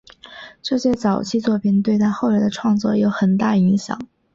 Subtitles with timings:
[0.63, 3.99] 这些早期作品对他后来的创作有很大影响。